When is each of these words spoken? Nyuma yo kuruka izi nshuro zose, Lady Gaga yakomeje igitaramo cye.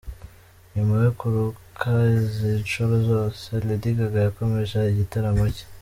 Nyuma 0.73 0.95
yo 1.05 1.11
kuruka 1.19 1.87
izi 2.19 2.51
nshuro 2.63 2.95
zose, 3.09 3.45
Lady 3.67 3.91
Gaga 3.97 4.19
yakomeje 4.27 4.77
igitaramo 4.85 5.45
cye. 5.55 5.65